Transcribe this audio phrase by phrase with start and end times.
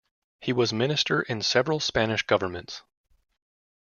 [0.39, 2.81] He was minister in several Spanish governments.